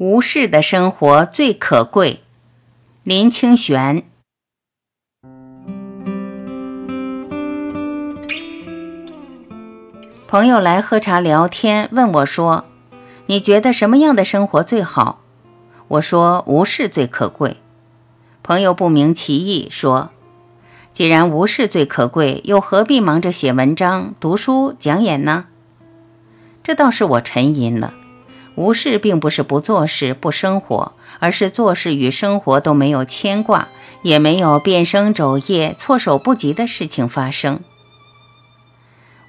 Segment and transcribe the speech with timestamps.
[0.00, 2.20] 无事的生活最可贵。
[3.02, 4.02] 林清玄。
[10.26, 12.64] 朋友来喝茶聊天，问我说
[13.26, 15.20] ：“你觉得什么样的生活最好？”
[15.88, 17.58] 我说：“无事最可贵。”
[18.42, 20.12] 朋友不明其意，说
[20.94, 25.48] ：“既然无事最可贵，又何必忙着写文章、读书、讲演呢？”
[26.64, 27.92] 这倒是我沉吟了。
[28.60, 33.68] 无事并不是不做事、不生活，而是做事与生活都没有牵挂，
[34.02, 37.60] 也没有变生昼夜、措手不及的事情发生。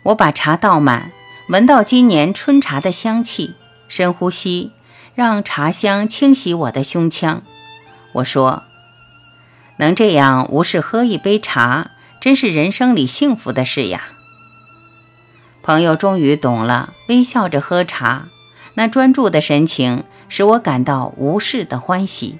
[0.03, 1.13] 我把茶倒满，
[1.47, 3.55] 闻到今年春茶的香气，
[3.87, 4.73] 深呼吸，
[5.15, 7.41] 让茶香清洗我的胸腔。
[8.15, 8.63] 我说
[9.79, 14.09] ：“能这样无事喝一杯茶，真是人生里幸福的事呀。”
[15.63, 18.27] 朋友终于懂了，微笑着喝茶，
[18.73, 22.39] 那专注的神情使我感到无事的欢喜。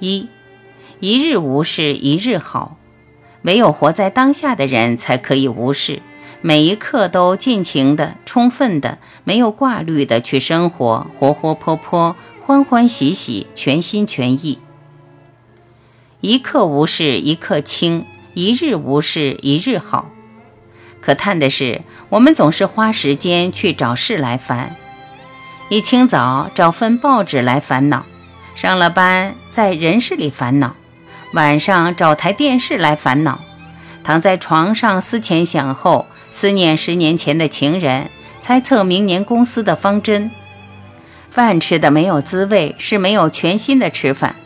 [0.00, 0.28] 一，
[1.00, 2.76] 一日无事一日好。
[3.42, 6.00] 唯有活在当下的人，才可以无视，
[6.40, 14.58] 每一刻都尽情的、充分的、没有挂虑的去生活，活活泼泼、欢欢喜喜、全心全意。
[16.22, 20.10] 一刻无事一刻轻，一日无事一日好。
[21.04, 24.74] 可叹的是，我们总是花时间去找事来烦：
[25.68, 28.06] 一清早找份报纸来烦恼，
[28.54, 30.74] 上了班在人事里烦恼。
[31.34, 33.40] 晚上找台电视来烦恼，
[34.02, 38.08] 躺在床上思前想后，思念十年前的情人，
[38.40, 40.30] 猜测明年公司的方针。
[41.30, 44.36] 饭吃的没有滋味，是没有全心的吃饭；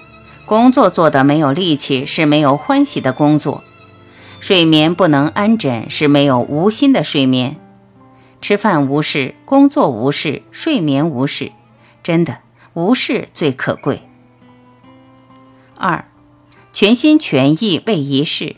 [0.44, 3.62] 工作做的没有力气，是没有欢喜的工作；
[4.40, 7.56] 睡眠不能安枕，是没有无心的睡眠。
[8.40, 11.52] 吃饭无事，工作无事，睡眠无事，
[12.02, 12.38] 真的
[12.74, 14.02] 无事最可贵。
[15.76, 16.04] 二。
[16.70, 18.54] 全心全意为一事。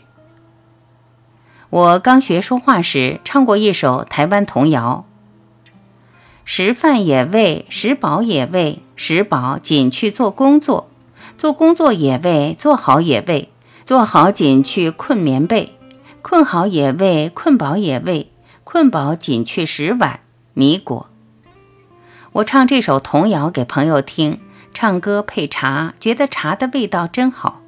[1.71, 5.05] 我刚学说话时，唱过一首台湾童谣
[6.45, 10.89] ：“食饭也为，食饱也为，食饱仅去做工作；
[11.35, 13.49] 做工作也为，做好也为，
[13.91, 15.71] 做好仅去困棉被；
[16.21, 18.31] 困好也为，困饱也为，
[18.63, 20.21] 困饱仅去食碗
[20.53, 21.09] 米果。”
[22.31, 24.39] 我唱这首童谣给朋友听，
[24.73, 27.59] 唱歌配茶，觉得茶的味道真好。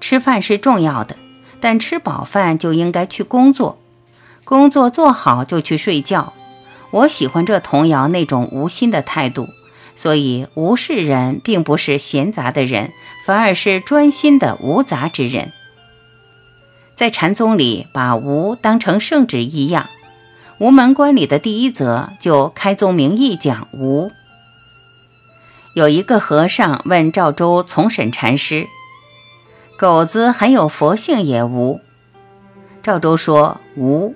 [0.00, 1.16] 吃饭是重要的，
[1.58, 3.80] 但吃饱饭就应该去工作，
[4.44, 6.32] 工作做好就去睡觉。
[6.92, 9.48] 我喜欢这童谣那种无心的态度，
[10.00, 12.90] 所以无事人并不是闲杂的人，
[13.26, 15.52] 反而是专心的无杂之人。
[16.94, 19.90] 在禅宗里，把无当成圣旨一样，
[20.64, 24.10] 《无门关》里的第一则就开宗明义讲无。
[25.74, 28.68] 有一个和尚问赵州从审禅师。
[29.76, 31.78] 狗子很有佛性也无。
[32.82, 34.14] 赵州说无。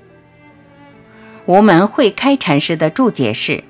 [1.45, 3.65] 无门会开禅师的注解是：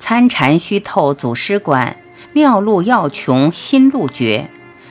[0.00, 1.98] 参禅须透祖师观，
[2.32, 4.48] 妙路要穷心路绝。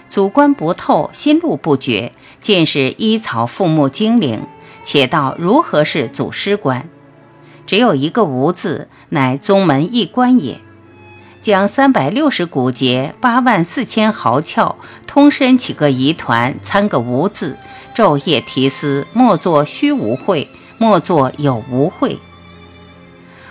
[0.07, 4.43] 祖观不透，心路不绝，尽是依草附木精灵。
[4.85, 6.87] 且道如何是祖师观？
[7.65, 10.61] 只有一个无字，乃宗门一关也。
[11.41, 14.75] 将三百六十骨节、八万四千毫窍，
[15.07, 17.57] 通身起个疑团，参个无字，
[17.95, 22.19] 昼夜提思，莫作虚无会，莫作有无会。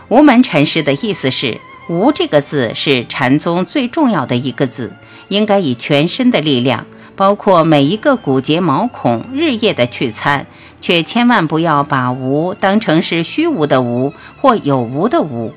[0.08, 1.58] 无门禅师的意思是：
[1.88, 4.94] 无这个字是禅宗最重要的一个字，
[5.28, 10.46] 应该以全身的力量，包括每一个骨节毛孔，日夜的去参，
[10.80, 15.52] 却千万不要把无当成是虚无的无或有无的无。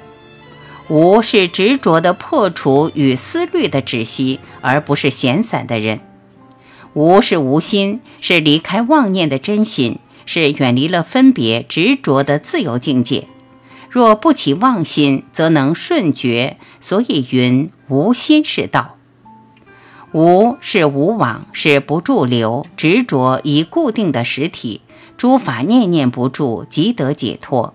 [0.89, 6.01] 无是执着的破除与思虑的止息，而不是闲散的人。
[6.93, 13.27] 无是无心，是离开妄念的真心，是远离了分别执着的自由境界。
[13.91, 16.55] 若不起妄心，则能顺觉。
[16.79, 18.95] 所以云无心是道。
[20.13, 24.79] 无是无往，是不驻留执着以固定的实体，
[25.17, 27.73] 诸法念念不住，即得解脱。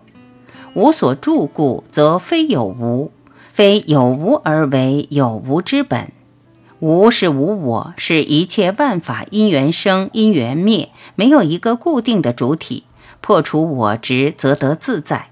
[0.72, 3.12] 无所住故，则非有无，
[3.52, 6.10] 非有无而为有无之本。
[6.80, 12.84] 无是无我，是一切万法因缘生，因缘灭，没有一个固定的主体。
[13.20, 15.28] 破除我执，则得自在。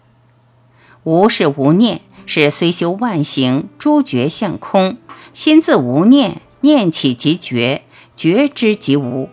[1.04, 4.96] 无是无念，是虽修万行，诸觉相空，
[5.32, 7.82] 心自无念，念起即觉，
[8.16, 9.28] 觉知即无。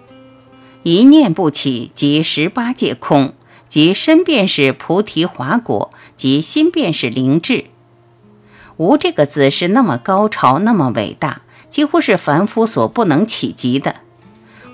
[0.84, 3.34] 一念不起，即十八界空。
[3.70, 7.68] 即身便是菩提华果，即心便是灵智。
[8.76, 13.96] 无这个字是那么高潮，那么伟大，几乎是凡夫所不能企及的。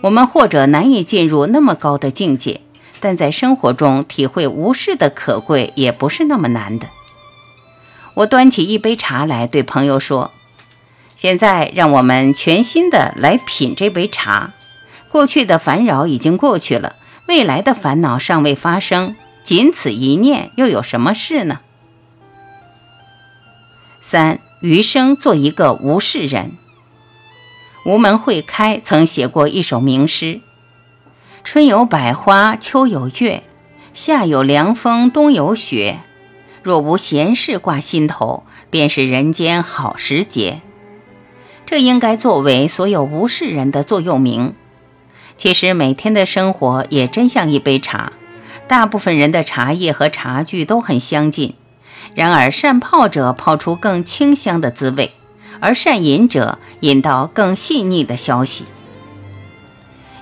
[0.02, 2.62] 我们或者难以进入那么高的境界，
[3.00, 6.88] 但在生活中体会无事的可贵，也不是那么难的。
[8.16, 10.32] 我端起一杯茶来，对朋友说
[11.16, 14.54] ：“现在让我们全新的来品这杯茶。
[15.10, 16.96] 过去的烦扰已经过去了，
[17.28, 21.60] 未来的烦恼尚未发生，仅此一念，又有什么事呢？”
[24.02, 26.54] 三余生做一个无事人。
[27.86, 30.42] 无门会开曾写过一首名诗
[31.50, 33.42] ：“春有百花，秋有月，
[33.94, 36.02] 夏有凉风，冬有雪。
[36.62, 40.60] 若无闲事挂心头，便是人间好时节。”
[41.66, 44.56] 这应该作为所有无事人的座右铭。
[45.38, 48.12] 其实每天的生活也真像一杯茶，
[48.68, 51.54] 大部分人的茶叶和茶具都很相近。
[52.14, 55.12] 然而，善泡者泡出更清香的滋味，
[55.62, 58.66] 而善饮者饮到更细腻的消息。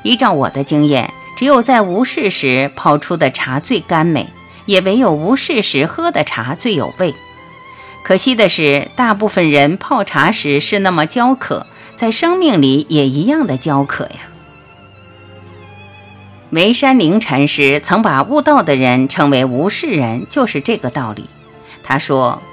[0.05, 4.27] 依照我的经验，只有在无事时泡出的茶最甘美，
[4.67, 7.15] 也唯有无事时喝的茶最有味。
[8.03, 11.65] 可惜的是，大部分人泡茶时是那么焦渴，
[11.95, 14.19] 在生命里也一样的焦渴呀。
[16.51, 21.25] 梅山灵禅师曾把悟道的人称为无事人，就是这个道理。
[21.83, 22.43] 他说：“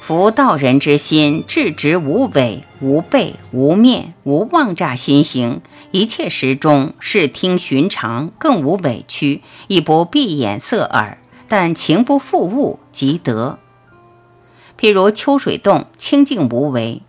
[0.00, 5.60] 夫道人之心，至直无伪，无背无面，无妄诈心行，
[5.92, 13.58] 一切时中，视听寻常，更无委屈，亦不闭眼塞耳，但情不负物，即得。
[14.78, 17.02] 譬如秋水洞，清净无为，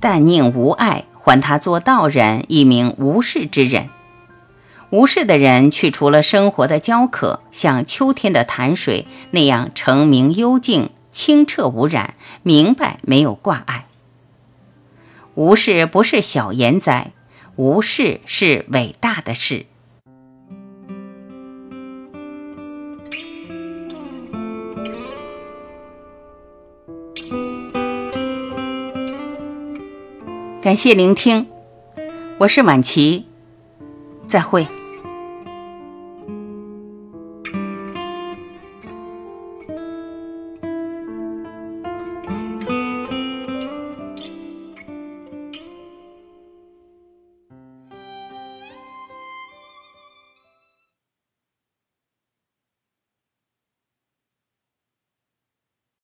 [0.00, 3.88] 但宁无碍，还他做道人，一名无事之人。
[4.90, 13.86] 无事的人，去除了生活的焦渴，像秋天的潭水那样澄明幽静。”清澈无染，明白没有挂碍。
[15.34, 17.10] 无事不是小言哉，
[17.58, 19.66] 无事是伟大的事。
[30.62, 31.48] 感谢聆听，
[32.38, 33.26] 我是晚琪，
[34.24, 34.77] 再会。